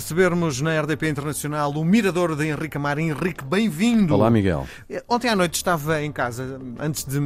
[0.00, 2.98] Recebermos na RDP Internacional o mirador de Henrique Amar.
[2.98, 4.14] Henrique, bem-vindo.
[4.14, 4.66] Olá, Miguel.
[5.06, 7.20] Ontem à noite estava em casa, antes de.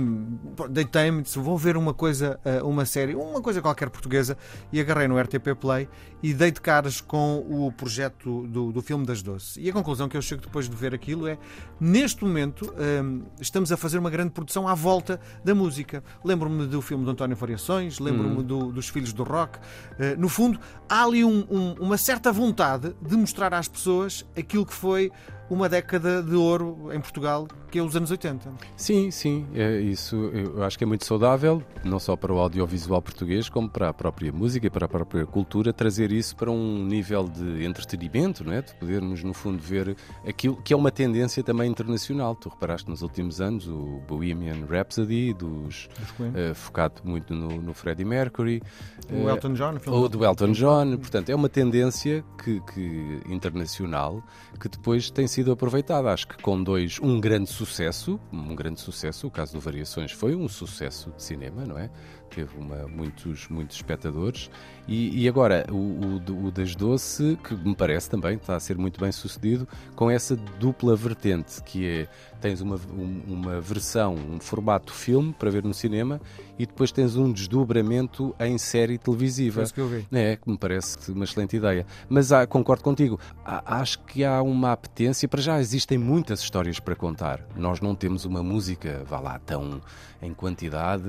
[0.68, 4.36] Deitei-me, disse: vou ver uma coisa, eh, uma série, uma coisa qualquer portuguesa,
[4.72, 5.88] e agarrei no RTP Play
[6.20, 9.60] e dei de caras com o projeto do, do filme das Doce.
[9.60, 11.38] E a conclusão que eu chego depois de ver aquilo é:
[11.78, 16.02] neste momento, um, estamos a fazer uma grande produção à volta da música.
[16.24, 19.58] Lembro-me do filme de António Variações, lembro-me do, dos Filhos do Rock.
[19.58, 24.24] Uh, no fundo, há ali um, um, uma certa vontade vontade de mostrar às pessoas
[24.36, 25.12] aquilo que foi
[25.48, 28.52] uma década de ouro em Portugal, que é os anos 80.
[28.76, 33.00] Sim, sim, é isso eu acho que é muito saudável, não só para o audiovisual
[33.02, 36.84] português, como para a própria música e para a própria cultura, trazer isso para um
[36.84, 38.62] nível de entretenimento, não é?
[38.62, 42.34] de podermos, no fundo, ver aquilo que é uma tendência também internacional.
[42.34, 45.88] Tu reparaste nos últimos anos o Bohemian Rhapsody, dos,
[46.20, 48.62] uh, focado muito no, no Freddie Mercury.
[49.10, 49.74] O uh, Elton John.
[49.86, 50.96] Ou do Elton John.
[50.96, 54.22] Portanto, é uma tendência que, que internacional
[54.60, 56.12] que depois tem sido aproveitada.
[56.12, 60.34] Acho que com dois, um grande sucesso, um grande sucesso, o caso do Variações foi
[60.34, 61.90] um sucesso de cinema, não é?
[62.34, 64.50] Teve uma, muitos, muitos espectadores.
[64.86, 68.76] E, e agora, o, o, o, das Doce, que me parece também está a ser
[68.76, 72.08] muito bem sucedido, com essa dupla vertente, que é,
[72.40, 72.78] tens uma,
[73.26, 76.20] uma versão, um formato filme para ver no cinema,
[76.58, 79.62] e depois tens um desdobramento em série televisiva.
[79.62, 80.06] É isso que eu vi.
[80.12, 81.86] É, que me parece uma excelente ideia.
[82.08, 86.78] Mas há, concordo contigo, há, acho que há uma apetência, para já existem muitas histórias
[86.78, 87.40] para contar.
[87.56, 89.80] Nós não temos uma música, vá lá, tão
[90.20, 91.04] em quantidade,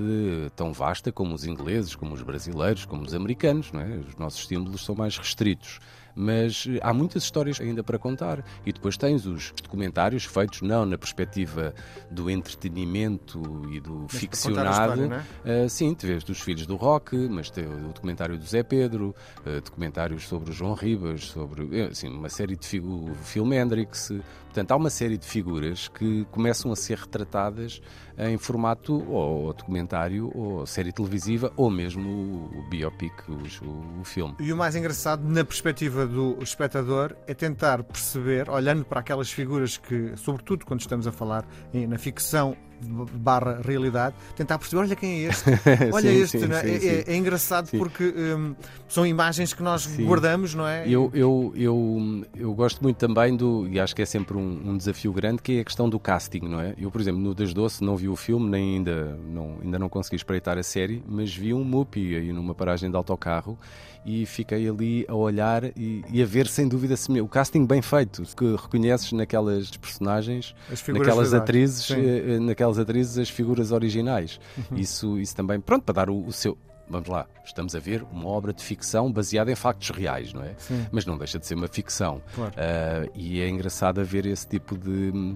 [0.55, 3.95] tão vasta como os ingleses, como os brasileiros, como os americanos, não é?
[3.95, 5.79] Os nossos símbolos são mais restritos
[6.15, 8.43] mas há muitas histórias ainda para contar.
[8.65, 11.73] E depois tens os documentários feitos não na perspectiva
[12.09, 15.03] do entretenimento e do mas ficcionado.
[15.03, 15.65] História, é?
[15.65, 19.15] uh, sim, te vês dos filhos do rock, mas tem o documentário do Zé Pedro,
[19.45, 24.11] uh, documentários sobre o João Ribas, sobre assim, uma série de o filme Hendrix.
[24.45, 27.81] Portanto, há uma série de figuras que começam a ser retratadas
[28.17, 34.33] em formato ou documentário, ou série televisiva, ou mesmo o, biopic, o, o filme.
[34.39, 39.77] E o mais engraçado, na perspectiva do espectador, é tentar perceber, olhando para aquelas figuras
[39.77, 41.45] que, sobretudo quando estamos a falar
[41.87, 45.49] na ficção barra realidade, tentar perceber, olha quem é este,
[45.91, 46.61] olha sim, este, sim, é?
[46.61, 48.55] sim, é, é, é, engraçado porque um,
[48.87, 50.87] são imagens que nós guardamos, não é?
[50.87, 54.77] Eu, eu, eu, eu gosto muito também do, e acho que é sempre um, um,
[54.77, 56.73] desafio grande, que é a questão do casting, não é?
[56.77, 59.89] Eu, por exemplo, no Das Doce não vi o filme, nem ainda não, ainda não
[59.89, 63.57] consegui espreitar a série, mas vi um Mupi aí numa paragem de autocarro
[64.05, 67.81] e fiquei ali a olhar e, e a ver sem dúvida se o casting bem
[67.81, 70.53] feito, que reconheces naquelas personagens,
[70.87, 74.39] naquelas atrizes, eh, naquelas atrizes as figuras originais.
[74.57, 74.77] Uhum.
[74.77, 78.29] Isso, isso também, pronto, para dar o, o seu vamos lá, estamos a ver uma
[78.29, 80.53] obra de ficção baseada em factos reais, não é?
[80.57, 80.85] Sim.
[80.91, 82.21] Mas não deixa de ser uma ficção.
[82.33, 82.53] Claro.
[82.53, 85.33] Uh, e é engraçado ver esse tipo de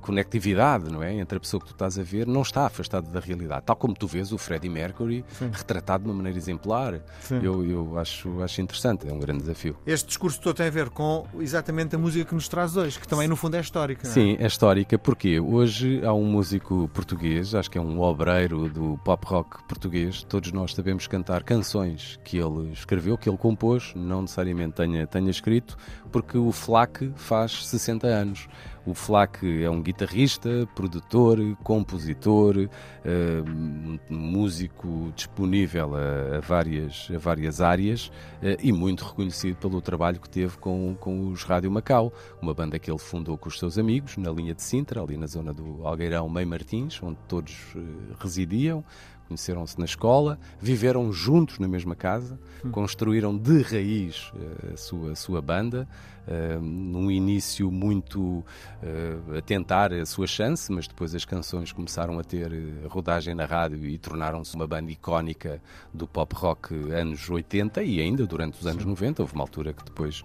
[0.00, 1.14] conectividade, não é?
[1.14, 3.64] Entre a pessoa que tu estás a ver, não está afastado da realidade.
[3.66, 5.50] Tal como tu vês o Freddie Mercury Sim.
[5.52, 7.00] retratado de uma maneira exemplar.
[7.42, 9.76] Eu, eu acho, acho interessante, é um grande desafio.
[9.86, 13.08] Este discurso todo tem a ver com exatamente a música que nos traz hoje, que
[13.08, 14.06] também no fundo é histórica.
[14.06, 14.10] É?
[14.10, 18.98] Sim, é histórica porque hoje há um músico português, acho que é um obreiro do
[19.04, 24.22] pop rock português, todos nós sabemos cantar canções que ele escreveu, que ele compôs, não
[24.22, 25.76] necessariamente tenha, tenha escrito,
[26.10, 28.48] porque o FLAC faz 60 anos.
[28.86, 37.62] O Flack é um guitarrista, produtor, compositor, uh, músico disponível a, a, várias, a várias
[37.62, 38.08] áreas
[38.42, 42.12] uh, e muito reconhecido pelo trabalho que teve com, com os Rádio Macau,
[42.42, 45.26] uma banda que ele fundou com os seus amigos na linha de Sintra, ali na
[45.26, 47.80] zona do Algueirão Meio Martins, onde todos uh,
[48.20, 48.84] residiam
[49.28, 52.70] conheceram-se na escola, viveram juntos na mesma casa, hum.
[52.70, 55.88] construíram de raiz uh, a, sua, a sua banda,
[56.26, 62.18] uh, num início muito uh, a tentar a sua chance, mas depois as canções começaram
[62.18, 62.50] a ter
[62.88, 65.60] rodagem na rádio e tornaram-se uma banda icónica
[65.92, 68.90] do pop rock anos 80 e ainda durante os anos Sim.
[68.90, 69.22] 90.
[69.22, 70.22] Houve uma altura que depois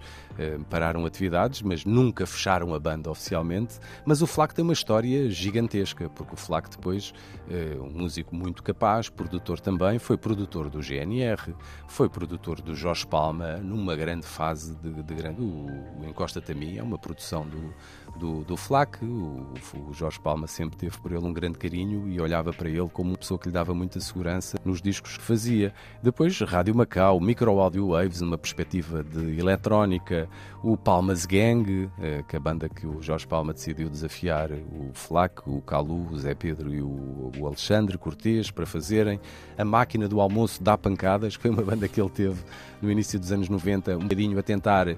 [0.70, 3.78] pararam atividades, mas nunca fecharam a banda oficialmente.
[4.06, 7.12] Mas o Flac tem uma história gigantesca, porque o Flac depois,
[7.78, 11.54] um músico muito capaz, faz, produtor também, foi produtor do GNR,
[11.86, 15.40] foi produtor do Jorge Palma, numa grande fase de, de grande.
[15.40, 15.66] O,
[16.00, 17.72] o Encosta-te a mim é uma produção do,
[18.18, 19.04] do, do FLAC.
[19.04, 19.54] O,
[19.88, 23.10] o, Jorge Palma sempre teve por ele um grande carinho e olhava para ele como
[23.10, 25.72] uma pessoa que lhe dava muita segurança nos discos que fazia.
[26.02, 30.28] Depois, Rádio Macau, Micro Audio Waves, numa perspectiva de eletrónica,
[30.64, 34.90] o Palmas Gang, eh, que é a banda que o Jorge Palma decidiu desafiar, o
[34.92, 39.20] FLAC, o Calu, o Zé Pedro e o, o Alexandre Cortês para fazer fazerem.
[39.58, 42.40] A Máquina do Almoço dá pancadas, que foi uma banda que ele teve
[42.80, 44.96] no início dos anos 90, um bocadinho a tentar uh,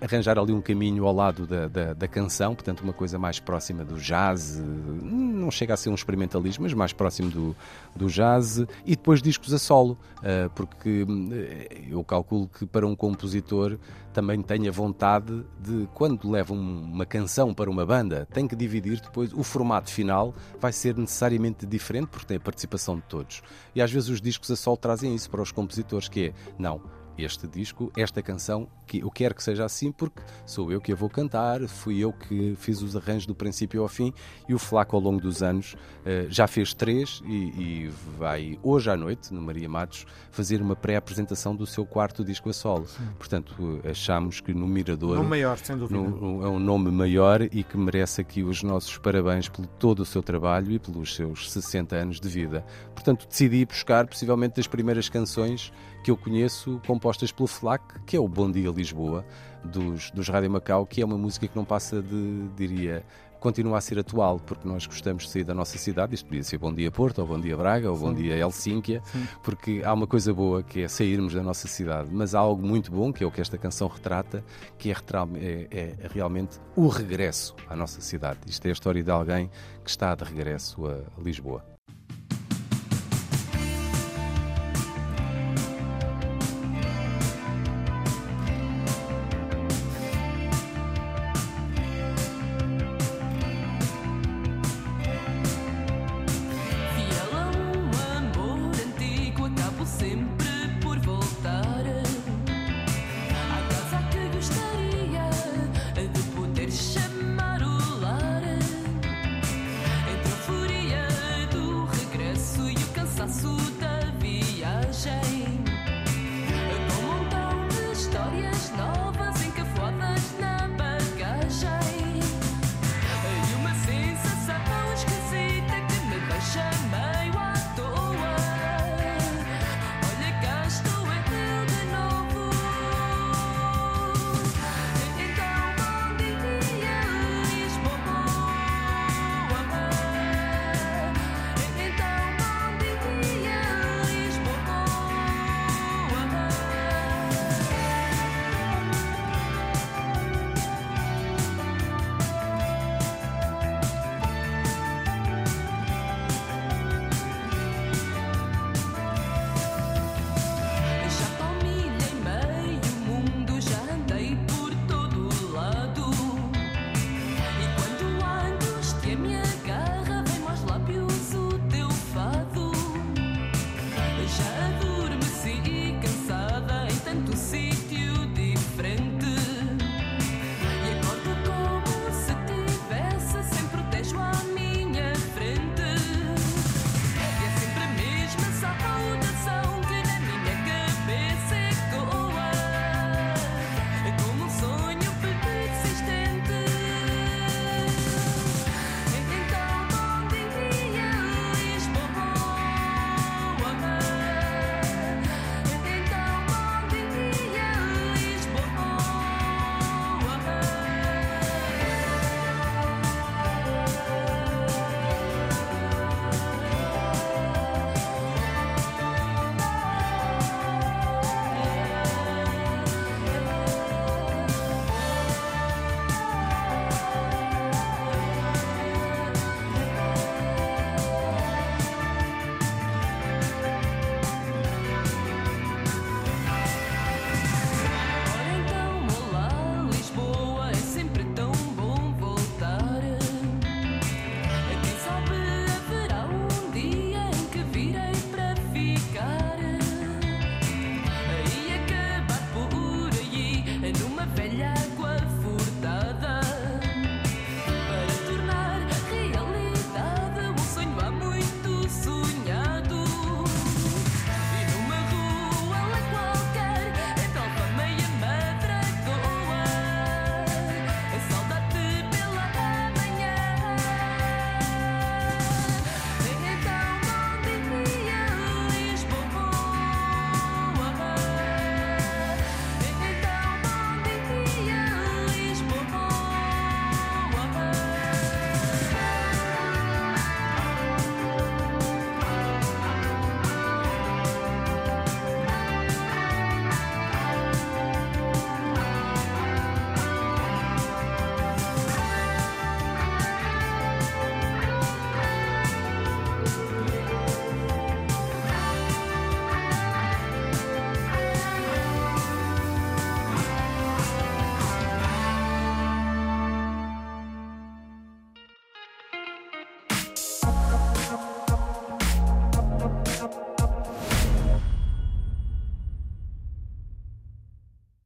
[0.00, 3.84] arranjar ali um caminho ao lado da, da, da, canção, portanto, uma coisa mais próxima
[3.84, 4.62] do jazz,
[5.02, 7.56] não chega a ser um experimentalismo, mas mais próximo do,
[7.94, 12.96] do jazz, e depois discos a solo, uh, porque uh, eu calculo que para um
[12.96, 13.78] compositor
[14.12, 19.32] também tenha vontade de, quando leva uma canção para uma banda, tem que dividir depois
[19.32, 23.42] o formato final, vai ser necessariamente diferente porque tem a participação todos.
[23.74, 26.80] E às vezes os discos a sol trazem isso para os compositores, que é, não,
[27.16, 30.94] este disco, esta canção, que eu quero que seja assim porque sou eu que a
[30.94, 34.12] vou cantar, fui eu que fiz os arranjos do princípio ao fim
[34.48, 38.90] e o Flaco ao longo dos anos uh, já fez três e, e, vai hoje
[38.90, 42.86] à noite, no Maria Matos, fazer uma pré-apresentação do seu quarto disco a solo.
[42.86, 43.08] Sim.
[43.18, 45.98] Portanto, achamos que no Mirador no maior, sem dúvida.
[45.98, 50.04] No, é um nome maior e que merece aqui os nossos parabéns pelo todo o
[50.04, 52.64] seu trabalho e pelos seus 60 anos de vida.
[52.94, 55.72] Portanto, decidi buscar possivelmente das primeiras canções
[56.02, 59.24] que eu conheço compostas pelo FLAC, que é o Bom Dia Lisboa,
[59.64, 63.04] dos, dos Rádio Macau, que é uma música que não passa de, diria,
[63.42, 66.58] continua a ser atual, porque nós gostamos de sair da nossa cidade, isto podia ser
[66.58, 68.04] Bom Dia Porto, ou Bom Dia Braga, ou Sim.
[68.04, 69.26] Bom Dia Helsínquia, Sim.
[69.42, 72.92] porque há uma coisa boa que é sairmos da nossa cidade, mas há algo muito
[72.92, 74.44] bom, que é o que esta canção retrata,
[74.78, 78.38] que é, é, é realmente o regresso à nossa cidade.
[78.46, 79.50] Isto é a história de alguém
[79.84, 81.64] que está de regresso a Lisboa.